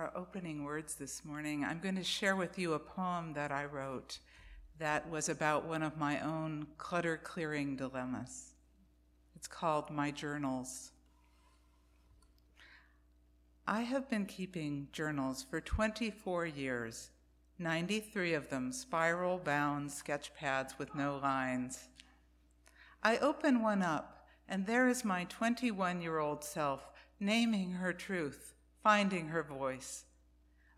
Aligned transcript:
our 0.00 0.10
opening 0.16 0.64
words 0.64 0.94
this 0.94 1.26
morning, 1.26 1.62
I'm 1.62 1.78
going 1.78 1.96
to 1.96 2.02
share 2.02 2.34
with 2.34 2.58
you 2.58 2.72
a 2.72 2.78
poem 2.78 3.34
that 3.34 3.52
I 3.52 3.66
wrote 3.66 4.18
that 4.78 5.10
was 5.10 5.28
about 5.28 5.66
one 5.66 5.82
of 5.82 5.98
my 5.98 6.18
own 6.20 6.68
clutter 6.78 7.18
clearing 7.18 7.76
dilemmas. 7.76 8.54
It's 9.36 9.46
called 9.46 9.90
My 9.90 10.10
Journals. 10.10 10.92
I 13.66 13.82
have 13.82 14.08
been 14.08 14.24
keeping 14.24 14.88
journals 14.90 15.44
for 15.50 15.60
24 15.60 16.46
years, 16.46 17.10
93 17.58 18.32
of 18.32 18.48
them 18.48 18.72
spiral 18.72 19.36
bound 19.36 19.92
sketch 19.92 20.34
pads 20.34 20.78
with 20.78 20.94
no 20.94 21.20
lines. 21.22 21.88
I 23.02 23.18
open 23.18 23.60
one 23.60 23.82
up, 23.82 24.26
and 24.48 24.66
there 24.66 24.88
is 24.88 25.04
my 25.04 25.24
21 25.24 26.00
year 26.00 26.20
old 26.20 26.42
self 26.42 26.90
naming 27.20 27.72
her 27.72 27.92
truth, 27.92 28.54
finding 28.82 29.28
her 29.28 29.42
voice. 29.42 30.04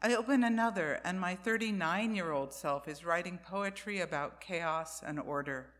I 0.00 0.14
open 0.14 0.43
another, 0.43 1.00
and 1.04 1.21
my 1.21 1.36
39 1.36 2.14
year 2.14 2.32
old 2.32 2.53
self 2.53 2.89
is 2.89 3.04
writing 3.04 3.39
poetry 3.39 4.00
about 4.00 4.40
chaos 4.40 5.00
and 5.04 5.21
order. 5.21 5.71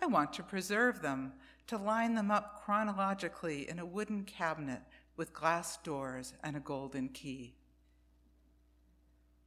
I 0.00 0.06
want 0.06 0.34
to 0.34 0.42
preserve 0.42 1.00
them, 1.00 1.32
to 1.68 1.78
line 1.78 2.14
them 2.14 2.30
up 2.30 2.62
chronologically 2.62 3.68
in 3.68 3.78
a 3.78 3.86
wooden 3.86 4.24
cabinet 4.24 4.82
with 5.16 5.32
glass 5.32 5.78
doors 5.78 6.34
and 6.44 6.56
a 6.56 6.60
golden 6.60 7.08
key. 7.08 7.54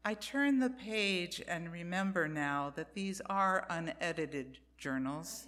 I 0.04 0.16
turn 0.16 0.60
the 0.60 0.72
page 0.72 1.42
and 1.48 1.72
remember 1.72 2.28
now 2.28 2.74
that 2.76 2.96
these 2.96 3.22
are 3.28 3.68
unedited 3.70 4.58
journals. 4.78 5.46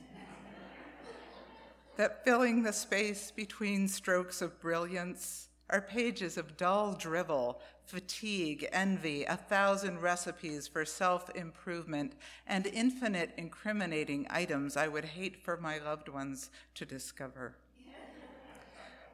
that 1.98 2.24
filling 2.24 2.62
the 2.62 2.74
space 2.74 3.32
between 3.32 3.88
strokes 3.88 4.42
of 4.42 4.60
brilliance 4.62 5.48
are 5.72 5.82
pages 5.82 6.38
of 6.38 6.58
dull 6.58 6.94
drivel, 6.94 7.62
fatigue, 7.86 8.68
envy, 8.72 9.24
a 9.24 9.36
thousand 9.36 10.02
recipes 10.02 10.68
for 10.68 10.86
self 10.86 11.30
improvement, 11.36 12.14
and 12.46 12.68
infinite 12.68 13.32
incriminating 13.38 14.28
items 14.30 14.78
I 14.78 14.88
would 14.88 15.06
hate 15.06 15.44
for 15.44 15.58
my 15.58 15.78
loved 15.80 16.10
ones 16.10 16.50
to 16.76 16.86
discover. 16.86 17.56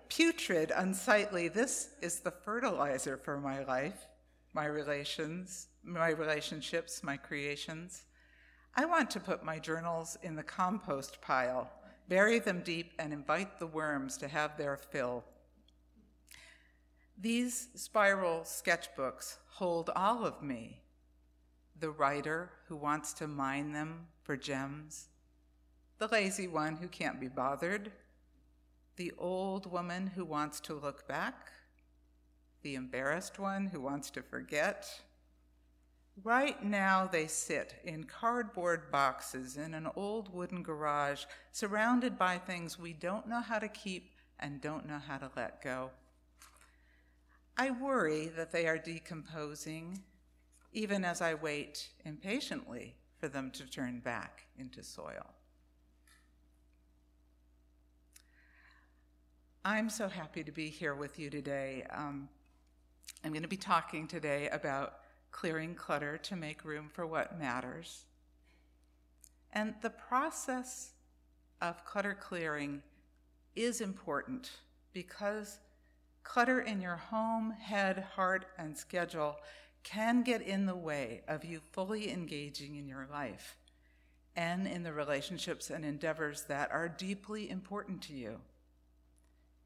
Putrid, 0.09 0.71
unsightly, 0.75 1.47
this 1.47 1.89
is 2.01 2.19
the 2.19 2.31
fertilizer 2.31 3.17
for 3.17 3.39
my 3.39 3.63
life, 3.63 4.07
my 4.53 4.65
relations, 4.65 5.67
my 5.83 6.09
relationships, 6.09 7.03
my 7.03 7.17
creations. 7.17 8.03
I 8.75 8.85
want 8.85 9.09
to 9.11 9.19
put 9.19 9.43
my 9.43 9.59
journals 9.59 10.17
in 10.23 10.35
the 10.35 10.43
compost 10.43 11.19
pile, 11.21 11.69
bury 12.07 12.39
them 12.39 12.61
deep, 12.63 12.93
and 12.99 13.11
invite 13.11 13.59
the 13.59 13.67
worms 13.67 14.17
to 14.17 14.27
have 14.27 14.57
their 14.57 14.77
fill. 14.77 15.23
These 17.19 17.69
spiral 17.73 18.41
sketchbooks 18.41 19.37
hold 19.53 19.89
all 19.95 20.23
of 20.23 20.43
me 20.43 20.83
the 21.79 21.89
writer 21.89 22.51
who 22.67 22.75
wants 22.75 23.11
to 23.13 23.27
mine 23.27 23.71
them 23.71 24.05
for 24.21 24.37
gems, 24.37 25.09
the 25.97 26.07
lazy 26.07 26.47
one 26.47 26.77
who 26.77 26.87
can't 26.87 27.19
be 27.19 27.27
bothered, 27.27 27.91
the 28.97 29.11
old 29.17 29.71
woman 29.71 30.11
who 30.15 30.25
wants 30.25 30.59
to 30.59 30.75
look 30.75 31.07
back, 31.07 31.51
the 32.61 32.75
embarrassed 32.75 33.39
one 33.39 33.65
who 33.65 33.81
wants 33.81 34.11
to 34.11 34.21
forget. 34.21 35.01
Right 36.23 36.63
now, 36.63 37.07
they 37.11 37.25
sit 37.25 37.75
in 37.83 38.03
cardboard 38.03 38.91
boxes 38.91 39.57
in 39.57 39.73
an 39.73 39.87
old 39.95 40.31
wooden 40.31 40.61
garage, 40.61 41.25
surrounded 41.51 42.17
by 42.17 42.37
things 42.37 42.77
we 42.77 42.93
don't 42.93 43.27
know 43.27 43.41
how 43.41 43.57
to 43.57 43.67
keep 43.67 44.11
and 44.39 44.61
don't 44.61 44.87
know 44.87 44.99
how 44.99 45.17
to 45.17 45.31
let 45.35 45.63
go. 45.63 45.89
I 47.59 47.71
worry 47.71 48.27
that 48.35 48.51
they 48.51 48.67
are 48.67 48.77
decomposing, 48.77 50.03
even 50.73 51.03
as 51.03 51.21
I 51.21 51.33
wait 51.33 51.89
impatiently 52.05 52.95
for 53.17 53.27
them 53.27 53.49
to 53.51 53.65
turn 53.65 53.99
back 53.99 54.45
into 54.59 54.83
soil. 54.83 55.25
I'm 59.65 59.89
so 59.89 60.07
happy 60.07 60.43
to 60.43 60.51
be 60.51 60.69
here 60.69 60.93
with 60.93 61.17
you 61.17 61.31
today. 61.31 61.85
Um, 61.89 62.29
I'm 63.23 63.31
going 63.31 63.41
to 63.41 63.49
be 63.49 63.57
talking 63.57 64.07
today 64.07 64.49
about 64.49 64.99
clearing 65.31 65.73
clutter 65.73 66.17
to 66.19 66.35
make 66.35 66.63
room 66.63 66.89
for 66.93 67.07
what 67.07 67.39
matters. 67.39 68.05
And 69.51 69.73
the 69.81 69.89
process 69.89 70.91
of 71.59 71.83
clutter 71.85 72.13
clearing 72.13 72.83
is 73.55 73.81
important 73.81 74.51
because 74.93 75.57
clutter 76.27 76.59
in 76.59 76.81
your 76.81 76.97
home, 76.97 77.51
head, 77.51 78.05
heart, 78.15 78.45
and 78.57 78.77
schedule 78.77 79.37
can 79.83 80.23
get 80.23 80.41
in 80.41 80.65
the 80.65 80.75
way 80.75 81.21
of 81.25 81.45
you 81.45 81.61
fully 81.71 82.11
engaging 82.11 82.75
in 82.75 82.85
your 82.85 83.07
life 83.09 83.55
and 84.35 84.67
in 84.67 84.83
the 84.83 84.91
relationships 84.91 85.69
and 85.69 85.85
endeavors 85.85 86.43
that 86.43 86.69
are 86.71 86.89
deeply 86.89 87.49
important 87.49 88.01
to 88.01 88.13
you. 88.13 88.37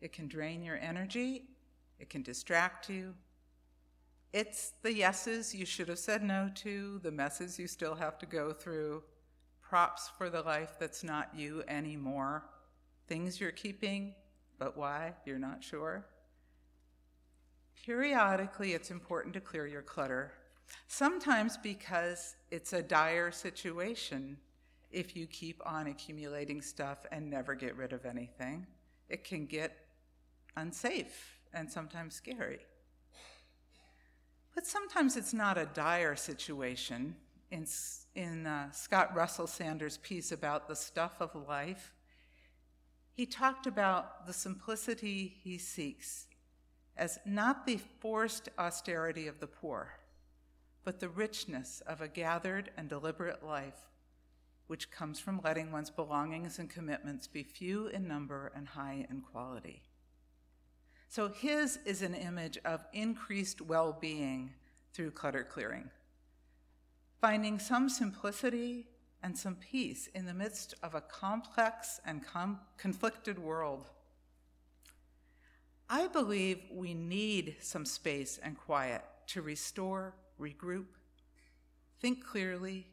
It 0.02 0.14
can 0.14 0.28
drain 0.28 0.62
your 0.62 0.78
energy, 0.78 1.46
it 2.00 2.12
can 2.12 2.22
distract 2.22 2.90
you. 2.90 3.16
It's 4.32 4.74
the 4.84 4.94
yeses 4.94 5.56
you 5.56 5.66
should 5.66 5.90
have 5.90 6.00
said 6.00 6.24
no 6.24 6.52
to, 6.56 7.00
the 7.02 7.12
messes 7.12 7.58
you 7.58 7.68
still 7.68 7.96
have 7.96 8.20
to 8.20 8.28
go 8.28 8.54
through, 8.54 9.04
props 9.62 10.12
for 10.16 10.30
the 10.30 10.44
life 10.44 10.76
that's 10.80 11.04
not 11.04 11.30
you 11.36 11.64
anymore, 11.68 12.46
things 13.08 13.42
you're 13.42 13.52
keeping, 13.52 14.14
but 14.60 14.78
why, 14.78 15.14
you're 15.26 15.40
not 15.40 15.64
sure. 15.64 16.06
Periodically, 17.86 18.74
it's 18.74 18.92
important 18.92 19.34
to 19.34 19.42
clear 19.42 19.66
your 19.66 19.82
clutter, 19.82 20.32
sometimes 20.88 21.58
because 21.58 22.36
it's 22.52 22.74
a 22.74 22.82
dire 22.84 23.32
situation 23.32 24.38
if 24.92 25.16
you 25.16 25.26
keep 25.26 25.62
on 25.66 25.88
accumulating 25.88 26.62
stuff 26.62 27.00
and 27.12 27.28
never 27.28 27.56
get 27.56 27.76
rid 27.76 27.92
of 27.92 28.06
anything. 28.06 28.68
It 29.10 29.24
can 29.24 29.48
get 29.48 29.76
unsafe 30.56 31.40
and 31.54 31.72
sometimes 31.72 32.14
scary. 32.14 32.60
But 34.54 34.68
sometimes 34.68 35.18
it's 35.18 35.34
not 35.34 35.58
a 35.58 35.66
dire 35.66 36.16
situation. 36.16 37.16
In, 37.50 37.66
in 38.16 38.46
uh, 38.46 38.72
Scott 38.72 39.16
Russell 39.16 39.48
Sanders' 39.48 39.98
piece 39.98 40.32
about 40.32 40.68
the 40.68 40.76
stuff 40.76 41.20
of 41.20 41.36
life, 41.48 41.94
he 43.12 43.26
talked 43.26 43.66
about 43.66 44.28
the 44.28 44.34
simplicity 44.34 45.34
he 45.44 45.58
seeks 45.58 46.28
as 46.98 47.20
not 47.26 47.66
the 47.66 47.80
forced 48.00 48.50
austerity 48.58 49.28
of 49.28 49.40
the 49.40 49.48
poor, 49.48 49.94
but 50.84 51.00
the 51.00 51.10
richness 51.10 51.82
of 51.88 52.02
a 52.02 52.08
gathered 52.08 52.72
and 52.78 52.90
deliberate 52.90 53.46
life, 53.46 53.88
which 54.68 54.92
comes 54.92 55.20
from 55.20 55.42
letting 55.44 55.72
one's 55.72 55.90
belongings 55.90 56.60
and 56.60 56.70
commitments 56.70 57.28
be 57.28 57.44
few 57.44 57.88
in 57.88 58.08
number 58.08 58.52
and 58.56 58.70
high 58.70 59.06
in 59.10 59.22
quality. 59.22 59.82
So 61.10 61.28
his 61.28 61.78
is 61.86 62.02
an 62.02 62.14
image 62.14 62.58
of 62.64 62.86
increased 62.94 63.62
well 63.62 63.98
being 64.00 64.54
through 64.94 65.12
clutter 65.12 65.44
clearing, 65.44 65.90
finding 67.20 67.60
some 67.60 67.90
simplicity 67.90 68.88
and 69.22 69.38
some 69.38 69.56
peace 69.56 70.08
in 70.16 70.26
the 70.26 70.34
midst 70.34 70.74
of 70.82 70.96
a 70.96 71.02
complex 71.02 72.00
and 72.06 72.26
com- 72.26 72.60
conflicted 72.78 73.38
world. 73.38 73.90
I 75.94 76.08
believe 76.08 76.62
we 76.72 76.94
need 76.94 77.58
some 77.60 77.84
space 77.84 78.40
and 78.42 78.58
quiet 78.58 79.04
to 79.28 79.42
restore, 79.42 80.16
regroup, 80.40 80.86
think 82.00 82.26
clearly, 82.26 82.88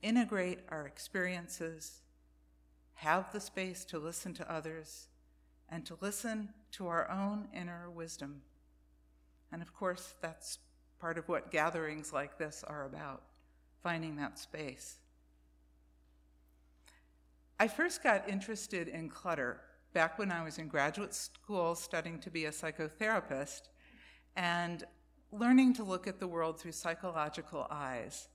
integrate 0.00 0.60
our 0.70 0.86
experiences, 0.86 2.00
have 2.94 3.30
the 3.34 3.38
space 3.38 3.84
to 3.84 3.98
listen 3.98 4.32
to 4.32 4.50
others, 4.50 5.08
and 5.68 5.84
to 5.84 5.98
listen 6.00 6.48
to 6.70 6.86
our 6.86 7.10
own 7.10 7.48
inner 7.54 7.90
wisdom. 7.90 8.40
And 9.52 9.60
of 9.60 9.74
course, 9.74 10.14
that's 10.22 10.58
part 10.98 11.18
of 11.18 11.28
what 11.28 11.50
gatherings 11.50 12.14
like 12.14 12.38
this 12.38 12.64
are 12.66 12.86
about 12.86 13.24
finding 13.82 14.16
that 14.16 14.38
space. 14.38 14.96
I 17.60 17.68
first 17.68 18.02
got 18.02 18.26
interested 18.26 18.88
in 18.88 19.10
clutter 19.10 19.60
back 19.92 20.18
when 20.18 20.32
I 20.32 20.42
was 20.42 20.58
in 20.58 20.68
graduate 20.68 21.14
school 21.14 21.74
studying 21.74 22.18
to 22.20 22.30
be 22.30 22.46
a 22.46 22.50
psychotherapist 22.50 23.62
and 24.36 24.84
learning 25.30 25.74
to 25.74 25.84
look 25.84 26.06
at 26.06 26.20
the 26.20 26.26
world 26.26 26.60
through 26.60 26.72
psychological 26.72 27.66
eyes. 27.70 28.28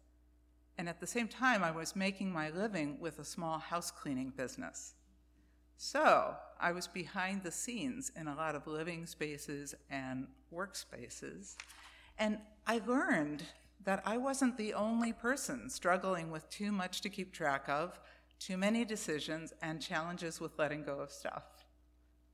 And 0.78 0.88
at 0.88 1.00
the 1.00 1.08
same 1.08 1.28
time, 1.28 1.64
I 1.64 1.72
was 1.72 1.96
making 1.96 2.32
my 2.32 2.50
living 2.50 3.00
with 3.00 3.20
a 3.20 3.26
small 3.26 3.58
house 3.60 3.90
cleaning 3.90 4.32
business. 4.36 4.94
So 5.78 6.36
I 6.60 6.72
was 6.72 6.88
behind 6.88 7.44
the 7.44 7.52
scenes 7.52 8.12
in 8.16 8.28
a 8.28 8.36
lot 8.36 8.56
of 8.56 8.68
living 8.68 9.06
spaces 9.06 9.76
and 9.90 10.28
workspaces. 10.54 11.56
And 12.18 12.40
I 12.66 12.82
learned 12.86 13.44
that 13.84 14.02
I 14.06 14.18
wasn't 14.18 14.58
the 14.58 14.74
only 14.74 15.14
person 15.14 15.70
struggling 15.70 16.32
with 16.32 16.50
too 16.50 16.72
much 16.72 17.02
to 17.02 17.10
keep 17.10 17.32
track 17.32 17.70
of, 17.70 18.00
too 18.40 18.58
many 18.58 18.86
decisions, 18.86 19.54
and 19.62 19.82
challenges 19.82 20.40
with 20.40 20.58
letting 20.58 20.84
go 20.84 21.00
of 21.00 21.12
stuff. 21.12 21.44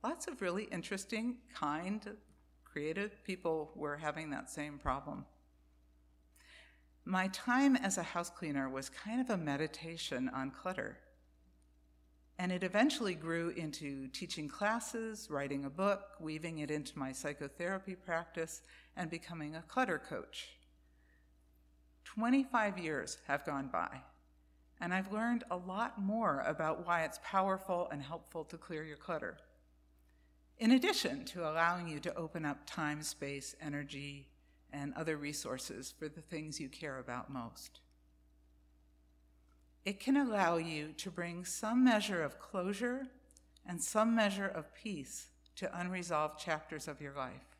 Lots 0.02 0.26
of 0.26 0.42
really 0.42 0.64
interesting, 0.64 1.36
kind, 1.54 2.16
creative 2.64 3.24
people 3.24 3.70
were 3.74 3.96
having 3.96 4.30
that 4.30 4.50
same 4.50 4.78
problem. 4.78 5.24
My 7.04 7.28
time 7.28 7.76
as 7.76 7.98
a 7.98 8.02
house 8.02 8.30
cleaner 8.30 8.68
was 8.68 8.88
kind 8.88 9.20
of 9.20 9.30
a 9.30 9.36
meditation 9.36 10.30
on 10.34 10.50
clutter. 10.50 10.98
And 12.38 12.50
it 12.50 12.64
eventually 12.64 13.14
grew 13.14 13.50
into 13.50 14.08
teaching 14.08 14.48
classes, 14.48 15.28
writing 15.30 15.64
a 15.64 15.70
book, 15.70 16.02
weaving 16.18 16.58
it 16.58 16.70
into 16.70 16.98
my 16.98 17.12
psychotherapy 17.12 17.94
practice, 17.94 18.62
and 18.96 19.08
becoming 19.08 19.54
a 19.54 19.62
clutter 19.62 19.98
coach. 19.98 20.48
25 22.04 22.78
years 22.78 23.18
have 23.26 23.44
gone 23.44 23.68
by, 23.72 24.00
and 24.80 24.92
I've 24.92 25.12
learned 25.12 25.44
a 25.50 25.56
lot 25.56 26.00
more 26.00 26.42
about 26.46 26.86
why 26.86 27.04
it's 27.04 27.20
powerful 27.22 27.88
and 27.90 28.02
helpful 28.02 28.44
to 28.44 28.58
clear 28.58 28.84
your 28.84 28.96
clutter. 28.96 29.36
In 30.58 30.72
addition 30.72 31.24
to 31.26 31.48
allowing 31.48 31.88
you 31.88 32.00
to 32.00 32.14
open 32.14 32.44
up 32.44 32.66
time, 32.66 33.02
space, 33.02 33.54
energy, 33.60 34.28
and 34.72 34.92
other 34.94 35.16
resources 35.16 35.94
for 35.98 36.08
the 36.08 36.20
things 36.20 36.60
you 36.60 36.68
care 36.68 36.98
about 36.98 37.30
most 37.30 37.80
it 39.84 40.00
can 40.00 40.16
allow 40.16 40.56
you 40.56 40.92
to 40.96 41.10
bring 41.10 41.44
some 41.44 41.84
measure 41.84 42.22
of 42.22 42.38
closure 42.38 43.06
and 43.66 43.82
some 43.82 44.14
measure 44.14 44.46
of 44.46 44.74
peace 44.74 45.28
to 45.56 45.78
unresolved 45.78 46.40
chapters 46.40 46.88
of 46.88 47.00
your 47.00 47.12
life. 47.14 47.58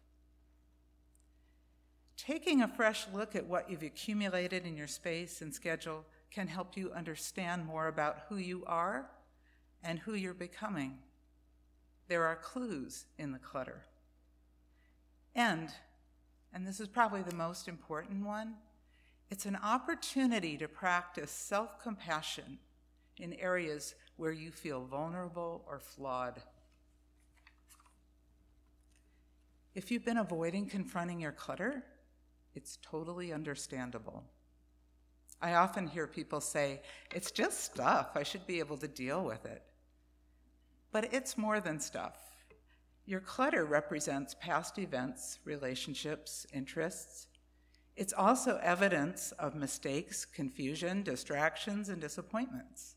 Taking 2.17 2.63
a 2.63 2.69
fresh 2.69 3.07
look 3.13 3.37
at 3.37 3.47
what 3.47 3.71
you've 3.71 3.83
accumulated 3.83 4.65
in 4.65 4.77
your 4.77 4.87
space 4.87 5.43
and 5.43 5.55
schedule 5.55 6.05
can 6.35 6.49
help 6.49 6.77
you 6.77 6.91
understand 6.93 7.65
more 7.65 7.87
about 7.87 8.23
who 8.29 8.37
you 8.37 8.65
are 8.67 9.09
and 9.85 10.01
who 10.01 10.15
you're 10.15 10.35
becoming. 10.35 10.99
There 12.09 12.25
are 12.25 12.35
clues 12.35 13.05
in 13.19 13.31
the 13.31 13.39
clutter. 13.39 13.85
And, 15.35 15.69
and 16.53 16.67
this 16.67 16.81
is 16.81 16.89
probably 16.89 17.23
the 17.23 17.35
most 17.35 17.69
important 17.69 18.25
one, 18.25 18.55
it's 19.31 19.47
an 19.47 19.57
opportunity 19.57 20.57
to 20.59 20.69
practice 20.69 21.31
self 21.31 21.81
compassion 21.83 22.59
in 23.19 23.33
areas 23.35 23.95
where 24.17 24.33
you 24.33 24.51
feel 24.51 24.85
vulnerable 24.85 25.65
or 25.69 25.79
flawed. 25.79 26.43
If 29.75 29.91
you've 29.91 30.05
been 30.05 30.19
avoiding 30.19 30.67
confronting 30.67 31.21
your 31.21 31.33
clutter, 31.33 31.83
it's 32.55 32.79
totally 32.83 33.33
understandable. 33.33 34.25
I 35.45 35.57
often 35.57 35.87
hear 35.87 36.07
people 36.07 36.41
say, 36.41 36.81
It's 37.15 37.31
just 37.31 37.63
stuff, 37.63 38.13
I 38.15 38.23
should 38.23 38.47
be 38.47 38.61
able 38.61 38.79
to 38.79 38.89
deal 38.89 39.23
with 39.23 39.45
it. 39.45 39.63
But 40.91 41.13
it's 41.13 41.37
more 41.37 41.61
than 41.61 41.81
stuff. 41.81 42.17
Your 43.05 43.21
clutter 43.21 43.67
represents 43.67 44.35
past 44.41 44.79
events, 44.79 45.41
relationships, 45.45 46.47
interests, 46.55 47.27
it's 47.95 48.15
also 48.15 48.59
evidence 48.63 49.33
of 49.33 49.55
mistakes, 49.55 50.25
confusion, 50.25 51.03
distractions, 51.03 51.91
and 51.91 52.01
disappointments. 52.01 52.97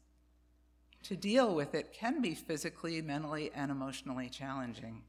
To 1.03 1.17
deal 1.17 1.53
with 1.53 1.75
it 1.75 1.93
can 1.93 2.21
be 2.21 2.33
physically, 2.33 3.01
mentally, 3.01 3.51
and 3.53 3.69
emotionally 3.69 4.29
challenging. 4.29 5.03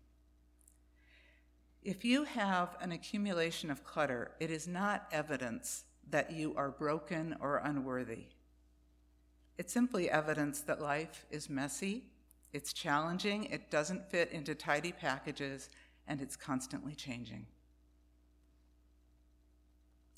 If 1.83 2.05
you 2.05 2.25
have 2.25 2.77
an 2.81 2.91
accumulation 2.91 3.71
of 3.71 3.85
clutter, 3.85 4.33
it 4.41 4.51
is 4.51 4.67
not 4.69 5.07
evidence 5.13 5.85
that 6.11 6.33
you 6.33 6.55
are 6.57 6.71
broken 6.71 7.37
or 7.41 7.59
unworthy. 7.59 8.27
It's 9.57 9.73
simply 9.73 10.09
evidence 10.11 10.61
that 10.61 10.81
life 10.81 11.27
is 11.31 11.51
messy, 11.51 12.05
it's 12.53 12.73
challenging, 12.73 13.45
it 13.45 13.71
doesn't 13.71 14.11
fit 14.11 14.31
into 14.31 14.55
tidy 14.55 14.93
packages, 14.93 15.69
and 16.07 16.21
it's 16.21 16.37
constantly 16.37 16.95
changing. 16.95 17.47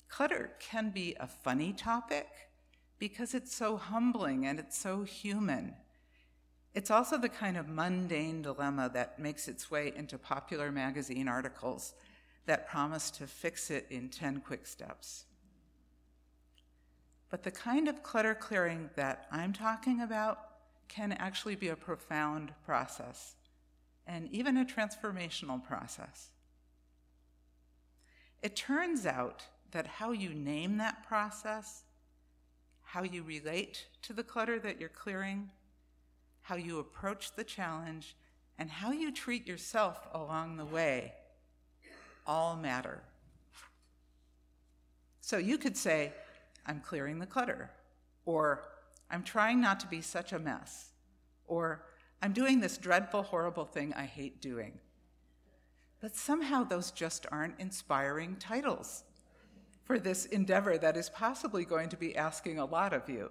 Clutter 0.07 0.51
can 0.59 0.89
be 0.89 1.15
a 1.19 1.27
funny 1.27 1.73
topic 1.73 2.27
because 2.99 3.33
it's 3.33 3.55
so 3.55 3.77
humbling 3.77 4.45
and 4.45 4.59
it's 4.59 4.77
so 4.77 5.03
human. 5.03 5.73
It's 6.73 6.91
also 6.91 7.17
the 7.17 7.29
kind 7.29 7.57
of 7.57 7.67
mundane 7.67 8.41
dilemma 8.41 8.91
that 8.93 9.19
makes 9.19 9.47
its 9.47 9.71
way 9.71 9.91
into 9.95 10.17
popular 10.17 10.71
magazine 10.71 11.27
articles 11.27 11.93
that 12.45 12.69
promise 12.69 13.11
to 13.11 13.27
fix 13.27 13.69
it 13.69 13.87
in 13.89 14.09
10 14.09 14.41
quick 14.41 14.65
steps. 14.65 15.25
But 17.31 17.43
the 17.43 17.51
kind 17.51 17.87
of 17.87 18.03
clutter 18.03 18.35
clearing 18.35 18.89
that 18.95 19.25
I'm 19.31 19.53
talking 19.53 20.01
about 20.01 20.39
can 20.89 21.13
actually 21.13 21.55
be 21.55 21.69
a 21.69 21.75
profound 21.75 22.53
process 22.65 23.35
and 24.05 24.27
even 24.31 24.57
a 24.57 24.65
transformational 24.65 25.63
process. 25.63 26.29
It 28.43 28.57
turns 28.57 29.05
out 29.05 29.45
that 29.71 29.87
how 29.87 30.11
you 30.11 30.33
name 30.33 30.77
that 30.77 31.07
process, 31.07 31.83
how 32.83 33.03
you 33.03 33.23
relate 33.23 33.87
to 34.01 34.11
the 34.11 34.23
clutter 34.23 34.59
that 34.59 34.81
you're 34.81 34.89
clearing, 34.89 35.49
how 36.41 36.55
you 36.55 36.79
approach 36.79 37.33
the 37.35 37.45
challenge, 37.45 38.17
and 38.59 38.69
how 38.69 38.91
you 38.91 39.11
treat 39.13 39.47
yourself 39.47 40.05
along 40.13 40.57
the 40.57 40.65
way 40.65 41.13
all 42.27 42.57
matter. 42.57 43.01
So 45.21 45.37
you 45.37 45.57
could 45.57 45.77
say, 45.77 46.11
I'm 46.65 46.79
clearing 46.79 47.19
the 47.19 47.25
clutter, 47.25 47.71
or 48.25 48.63
I'm 49.09 49.23
trying 49.23 49.61
not 49.61 49.79
to 49.81 49.87
be 49.87 50.01
such 50.01 50.31
a 50.33 50.39
mess, 50.39 50.91
or 51.47 51.85
I'm 52.21 52.33
doing 52.33 52.59
this 52.59 52.77
dreadful, 52.77 53.23
horrible 53.23 53.65
thing 53.65 53.93
I 53.93 54.05
hate 54.05 54.41
doing. 54.41 54.79
But 55.99 56.15
somehow 56.15 56.63
those 56.63 56.91
just 56.91 57.25
aren't 57.31 57.59
inspiring 57.59 58.35
titles 58.37 59.03
for 59.83 59.99
this 59.99 60.25
endeavor 60.25 60.77
that 60.77 60.97
is 60.97 61.09
possibly 61.09 61.65
going 61.65 61.89
to 61.89 61.97
be 61.97 62.15
asking 62.15 62.59
a 62.59 62.65
lot 62.65 62.93
of 62.93 63.09
you. 63.09 63.29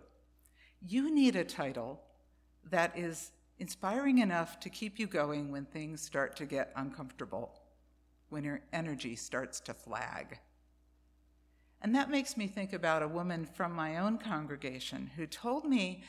You 0.87 1.15
need 1.15 1.37
a 1.37 1.45
title 1.45 2.01
that 2.71 2.99
is 2.99 3.33
inspiring 3.59 4.19
enough 4.19 4.61
to 4.61 4.71
keep 4.71 4.99
you 4.99 5.07
going 5.07 5.51
when 5.51 5.65
things 5.67 6.01
start 6.01 6.37
to 6.37 6.47
get 6.47 6.73
uncomfortable, 6.77 7.61
when 8.29 8.45
your 8.45 8.61
energy 8.73 9.17
starts 9.17 9.61
to 9.61 9.75
flag. 9.75 10.39
And 11.83 11.95
that 11.95 12.11
makes 12.11 12.37
me 12.37 12.47
think 12.47 12.73
about 12.73 13.03
a 13.03 13.09
woman 13.09 13.47
from 13.47 13.73
my 13.73 13.97
own 13.97 14.19
congregation 14.19 15.11
who 15.17 15.27
told 15.27 15.65
me 15.65 16.03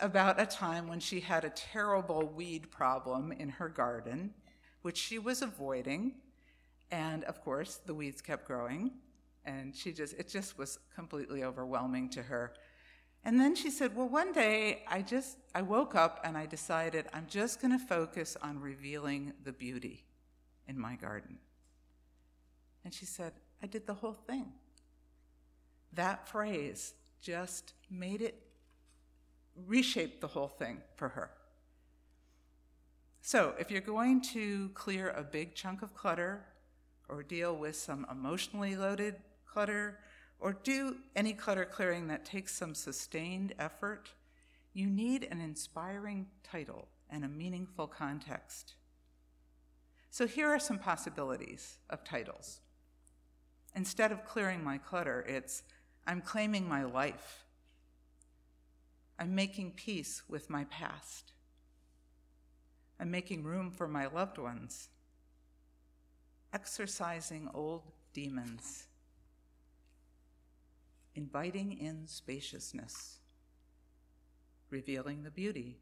about 0.00 0.40
a 0.40 0.46
time 0.46 0.88
when 0.88 0.98
she 0.98 1.20
had 1.20 1.44
a 1.44 1.50
terrible 1.50 2.26
weed 2.26 2.70
problem 2.70 3.30
in 3.30 3.48
her 3.48 3.68
garden, 3.68 4.34
which 4.82 4.98
she 4.98 5.18
was 5.18 5.40
avoiding. 5.40 6.14
And 6.90 7.22
of 7.24 7.42
course, 7.44 7.76
the 7.86 7.94
weeds 7.94 8.20
kept 8.20 8.46
growing 8.46 8.90
and 9.44 9.74
she 9.74 9.92
just 9.92 10.14
it 10.14 10.28
just 10.28 10.58
was 10.58 10.78
completely 10.94 11.44
overwhelming 11.44 12.08
to 12.10 12.22
her. 12.22 12.52
And 13.24 13.40
then 13.40 13.54
she 13.54 13.70
said 13.70 13.96
well 13.96 14.08
one 14.08 14.32
day 14.32 14.82
i 14.88 15.02
just 15.02 15.38
i 15.54 15.62
woke 15.62 15.94
up 15.94 16.20
and 16.24 16.36
i 16.36 16.46
decided 16.46 17.06
i'm 17.12 17.26
just 17.28 17.60
going 17.60 17.78
to 17.78 17.84
focus 17.84 18.36
on 18.42 18.60
revealing 18.60 19.32
the 19.44 19.52
beauty 19.52 20.04
in 20.66 20.78
my 20.78 20.96
garden. 20.96 21.38
And 22.84 22.92
she 22.92 23.06
said 23.06 23.32
i 23.62 23.66
did 23.66 23.86
the 23.86 23.94
whole 23.94 24.12
thing 24.12 24.52
that 25.94 26.28
phrase 26.28 26.94
just 27.20 27.72
made 27.90 28.20
it 28.20 28.42
reshape 29.66 30.20
the 30.20 30.26
whole 30.26 30.48
thing 30.48 30.78
for 30.96 31.08
her 31.08 31.30
so 33.26 33.54
if 33.58 33.70
you're 33.70 33.80
going 33.80 34.20
to 34.32 34.68
clear 34.74 35.08
a 35.10 35.22
big 35.22 35.54
chunk 35.54 35.80
of 35.80 35.94
clutter 35.94 36.44
or 37.08 37.22
deal 37.22 37.56
with 37.56 37.74
some 37.74 38.06
emotionally 38.10 38.76
loaded 38.76 39.16
clutter 39.46 39.98
or 40.38 40.52
do 40.52 40.96
any 41.16 41.32
clutter 41.32 41.64
clearing 41.64 42.08
that 42.08 42.26
takes 42.26 42.54
some 42.54 42.74
sustained 42.74 43.54
effort, 43.58 44.10
you 44.74 44.86
need 44.86 45.26
an 45.30 45.40
inspiring 45.40 46.26
title 46.42 46.88
and 47.08 47.24
a 47.24 47.28
meaningful 47.28 47.86
context. 47.86 48.74
So 50.10 50.26
here 50.26 50.48
are 50.48 50.58
some 50.58 50.78
possibilities 50.78 51.78
of 51.88 52.04
titles. 52.04 52.60
Instead 53.74 54.12
of 54.12 54.26
clearing 54.26 54.62
my 54.62 54.76
clutter, 54.76 55.24
it's 55.26 55.62
I'm 56.06 56.20
claiming 56.20 56.68
my 56.68 56.84
life. 56.84 57.44
I'm 59.18 59.34
making 59.34 59.72
peace 59.72 60.22
with 60.28 60.50
my 60.50 60.64
past. 60.64 61.32
I'm 63.00 63.10
making 63.10 63.44
room 63.44 63.70
for 63.70 63.88
my 63.88 64.06
loved 64.06 64.38
ones. 64.38 64.88
Exorcising 66.52 67.48
old 67.54 67.82
demons 68.12 68.86
inviting 71.14 71.78
in 71.78 72.06
spaciousness, 72.06 73.18
revealing 74.70 75.22
the 75.22 75.30
beauty, 75.30 75.78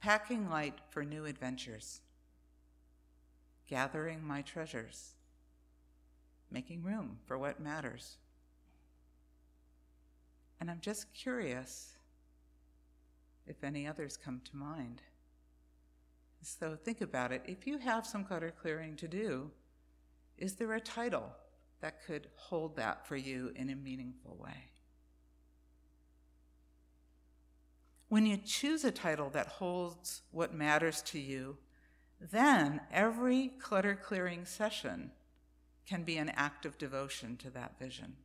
packing 0.00 0.48
light 0.48 0.78
for 0.88 1.04
new 1.04 1.26
adventures, 1.26 2.00
gathering 3.68 4.22
my 4.22 4.40
treasures, 4.42 5.13
making 6.54 6.82
room 6.82 7.18
for 7.26 7.36
what 7.36 7.60
matters. 7.60 8.16
And 10.60 10.70
I'm 10.70 10.80
just 10.80 11.12
curious 11.12 11.96
if 13.46 13.62
any 13.62 13.86
others 13.86 14.16
come 14.16 14.40
to 14.44 14.56
mind. 14.56 15.02
So 16.40 16.76
think 16.76 17.00
about 17.00 17.32
it. 17.32 17.42
If 17.46 17.66
you 17.66 17.78
have 17.78 18.06
some 18.06 18.24
clutter 18.24 18.52
clearing 18.62 18.96
to 18.96 19.08
do, 19.08 19.50
is 20.38 20.54
there 20.54 20.72
a 20.74 20.80
title 20.80 21.32
that 21.80 22.04
could 22.06 22.28
hold 22.36 22.76
that 22.76 23.06
for 23.06 23.16
you 23.16 23.52
in 23.56 23.70
a 23.70 23.76
meaningful 23.76 24.36
way? 24.38 24.70
When 28.08 28.26
you 28.26 28.36
choose 28.36 28.84
a 28.84 28.92
title 28.92 29.28
that 29.30 29.48
holds 29.48 30.22
what 30.30 30.54
matters 30.54 31.02
to 31.02 31.18
you, 31.18 31.58
then 32.20 32.80
every 32.92 33.48
clutter 33.60 33.98
clearing 34.00 34.44
session 34.44 35.10
can 35.86 36.02
be 36.02 36.16
an 36.16 36.30
act 36.30 36.64
of 36.66 36.78
devotion 36.78 37.36
to 37.36 37.50
that 37.50 37.78
vision. 37.78 38.16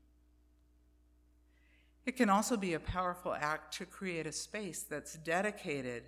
It 2.06 2.16
can 2.16 2.30
also 2.30 2.58
be 2.58 2.74
a 2.74 2.80
powerful 2.80 3.34
act 3.34 3.78
to 3.78 3.86
create 3.86 4.26
a 4.26 4.32
space 4.32 4.84
that's 4.84 5.14
dedicated 5.16 6.04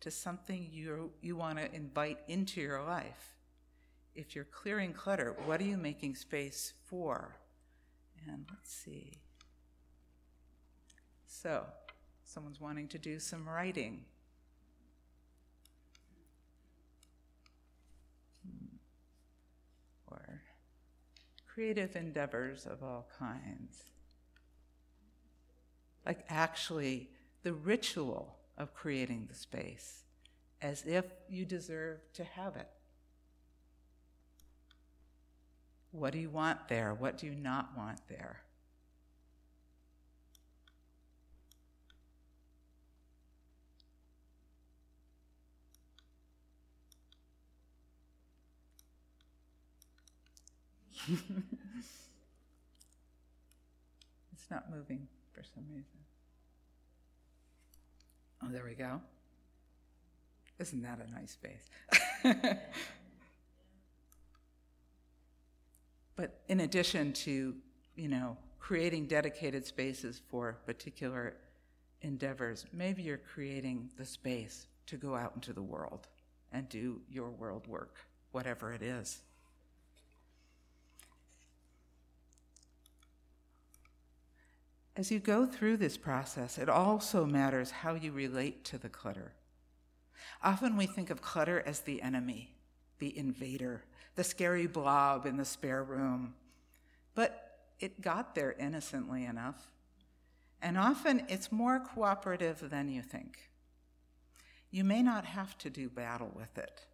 to 0.00 0.10
something 0.10 0.68
you, 0.72 1.12
you 1.20 1.36
want 1.36 1.58
to 1.58 1.74
invite 1.74 2.18
into 2.28 2.60
your 2.60 2.82
life. 2.82 3.36
If 4.14 4.34
you're 4.34 4.44
clearing 4.44 4.92
clutter, 4.92 5.36
what 5.44 5.60
are 5.60 5.64
you 5.64 5.76
making 5.76 6.16
space 6.16 6.72
for? 6.86 7.36
And 8.28 8.44
let's 8.50 8.72
see. 8.72 9.12
So, 11.26 11.64
someone's 12.24 12.60
wanting 12.60 12.88
to 12.88 12.98
do 12.98 13.18
some 13.18 13.48
writing. 13.48 14.04
Hmm. 18.46 18.76
Or 20.10 20.41
creative 21.52 21.96
endeavors 21.96 22.66
of 22.66 22.82
all 22.82 23.08
kinds. 23.18 23.84
Like 26.06 26.24
actually 26.28 27.10
the 27.42 27.52
ritual 27.52 28.36
of 28.56 28.74
creating 28.74 29.26
the 29.28 29.34
space 29.34 30.04
as 30.60 30.84
if 30.84 31.04
you 31.28 31.44
deserve 31.44 32.00
to 32.14 32.24
have 32.24 32.56
it. 32.56 32.68
What 35.90 36.12
do 36.12 36.18
you 36.18 36.30
want 36.30 36.68
there? 36.68 36.94
What 36.94 37.18
do 37.18 37.26
you 37.26 37.34
not 37.34 37.76
want 37.76 37.98
there? 38.08 38.40
it's 54.32 54.50
not 54.50 54.70
moving 54.70 55.08
for 55.32 55.42
some 55.42 55.64
reason. 55.70 55.98
Oh, 58.42 58.48
there 58.50 58.64
we 58.64 58.74
go. 58.74 59.00
Isn't 60.58 60.82
that 60.82 60.98
a 61.00 61.10
nice 61.10 61.32
space? 61.32 61.68
but 66.16 66.40
in 66.48 66.60
addition 66.60 67.12
to, 67.12 67.54
you 67.96 68.08
know, 68.08 68.36
creating 68.58 69.06
dedicated 69.06 69.66
spaces 69.66 70.20
for 70.30 70.58
particular 70.66 71.36
endeavors, 72.02 72.66
maybe 72.72 73.02
you're 73.02 73.18
creating 73.18 73.90
the 73.96 74.04
space 74.04 74.66
to 74.86 74.96
go 74.96 75.14
out 75.14 75.32
into 75.34 75.52
the 75.52 75.62
world 75.62 76.06
and 76.52 76.68
do 76.68 77.00
your 77.08 77.30
world 77.30 77.66
work, 77.66 77.96
whatever 78.30 78.72
it 78.72 78.82
is. 78.82 79.22
As 84.94 85.10
you 85.10 85.18
go 85.18 85.46
through 85.46 85.78
this 85.78 85.96
process, 85.96 86.58
it 86.58 86.68
also 86.68 87.24
matters 87.24 87.70
how 87.70 87.94
you 87.94 88.12
relate 88.12 88.64
to 88.66 88.78
the 88.78 88.90
clutter. 88.90 89.32
Often 90.42 90.76
we 90.76 90.86
think 90.86 91.08
of 91.08 91.22
clutter 91.22 91.62
as 91.64 91.80
the 91.80 92.02
enemy, 92.02 92.54
the 92.98 93.16
invader, 93.16 93.84
the 94.16 94.24
scary 94.24 94.66
blob 94.66 95.24
in 95.24 95.36
the 95.36 95.44
spare 95.44 95.82
room. 95.82 96.34
But 97.14 97.58
it 97.80 98.00
got 98.00 98.34
there 98.34 98.52
innocently 98.52 99.24
enough. 99.24 99.70
And 100.60 100.76
often 100.76 101.24
it's 101.28 101.50
more 101.50 101.80
cooperative 101.80 102.70
than 102.70 102.88
you 102.88 103.02
think. 103.02 103.50
You 104.70 104.84
may 104.84 105.02
not 105.02 105.24
have 105.24 105.58
to 105.58 105.70
do 105.70 105.88
battle 105.88 106.30
with 106.34 106.56
it. 106.58 106.86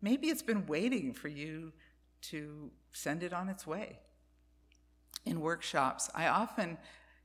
Maybe 0.00 0.28
it's 0.28 0.42
been 0.42 0.66
waiting 0.66 1.12
for 1.12 1.28
you 1.28 1.72
to 2.22 2.70
send 2.92 3.22
it 3.22 3.32
on 3.32 3.48
its 3.48 3.66
way. 3.66 3.98
In 5.26 5.40
workshops, 5.40 6.08
I 6.14 6.28
often 6.28 6.78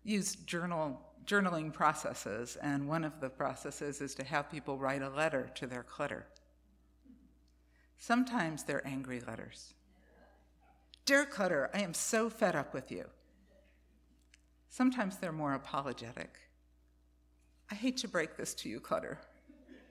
use 0.05 0.35
journal 0.35 1.01
journaling 1.25 1.73
processes, 1.73 2.55
and 2.61 2.87
one 2.87 3.03
of 3.03 3.19
the 3.19 3.29
processes 3.29 3.99
is 3.99 4.13
to 4.15 4.23
have 4.23 4.51
people 4.51 4.77
write 4.77 5.01
a 5.01 5.09
letter 5.09 5.49
to 5.55 5.65
their 5.65 5.81
clutter. 5.81 6.27
Sometimes 7.97 8.63
they're 8.63 8.85
angry 8.85 9.19
letters. 9.19 9.73
Dear 11.05 11.25
Clutter, 11.25 11.69
I 11.73 11.81
am 11.81 11.95
so 11.95 12.29
fed 12.29 12.55
up 12.55 12.73
with 12.73 12.91
you. 12.91 13.05
Sometimes 14.69 15.17
they're 15.17 15.31
more 15.31 15.53
apologetic. 15.53 16.37
I 17.71 17.75
hate 17.75 17.97
to 17.97 18.07
break 18.07 18.37
this 18.37 18.53
to 18.55 18.69
you, 18.69 18.79
Clutter, 18.79 19.19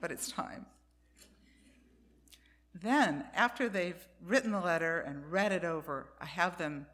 but 0.00 0.12
it's 0.12 0.30
time. 0.30 0.66
Then, 2.74 3.24
after 3.34 3.68
they've 3.68 4.06
written 4.22 4.52
the 4.52 4.60
letter 4.60 5.00
and 5.00 5.30
read 5.30 5.52
it 5.52 5.64
over, 5.64 6.08
I 6.20 6.26
have 6.26 6.58
them 6.58 6.86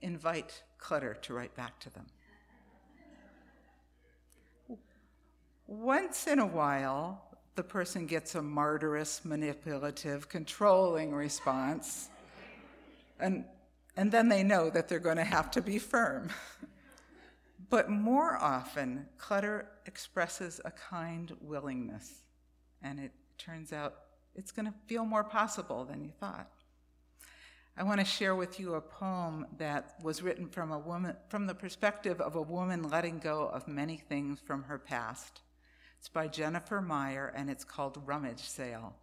invite 0.00 0.62
Clutter 0.78 1.14
to 1.22 1.34
write 1.34 1.54
back 1.54 1.78
to 1.80 1.90
them. 1.90 2.06
Once 5.68 6.26
in 6.26 6.38
a 6.38 6.46
while, 6.46 7.22
the 7.54 7.62
person 7.62 8.06
gets 8.06 8.34
a 8.34 8.40
martyrous, 8.40 9.22
manipulative, 9.22 10.26
controlling 10.26 11.12
response. 11.12 12.08
And, 13.20 13.44
and 13.94 14.10
then 14.10 14.30
they 14.30 14.42
know 14.42 14.70
that 14.70 14.88
they're 14.88 14.98
going 14.98 15.18
to 15.18 15.24
have 15.24 15.50
to 15.50 15.60
be 15.60 15.78
firm. 15.78 16.30
but 17.68 17.90
more 17.90 18.38
often, 18.38 19.04
clutter 19.18 19.68
expresses 19.84 20.58
a 20.64 20.70
kind 20.70 21.36
willingness. 21.42 22.22
And 22.80 22.98
it 22.98 23.12
turns 23.36 23.70
out 23.70 23.94
it's 24.34 24.52
going 24.52 24.66
to 24.66 24.74
feel 24.86 25.04
more 25.04 25.24
possible 25.24 25.84
than 25.84 26.02
you 26.02 26.12
thought. 26.18 26.50
I 27.76 27.82
want 27.82 28.00
to 28.00 28.06
share 28.06 28.34
with 28.34 28.58
you 28.58 28.72
a 28.74 28.80
poem 28.80 29.46
that 29.58 29.96
was 30.02 30.22
written 30.22 30.48
from 30.48 30.72
a 30.72 30.78
woman 30.78 31.14
from 31.28 31.46
the 31.46 31.54
perspective 31.54 32.22
of 32.22 32.36
a 32.36 32.42
woman 32.42 32.88
letting 32.88 33.18
go 33.18 33.48
of 33.48 33.68
many 33.68 33.98
things 33.98 34.40
from 34.40 34.62
her 34.62 34.78
past. 34.78 35.42
It's 35.98 36.08
by 36.08 36.28
Jennifer 36.28 36.80
Maier 36.80 37.32
and 37.34 37.50
it's 37.50 37.64
called 37.64 38.02
Rummage 38.06 38.48
Sale. 38.48 38.94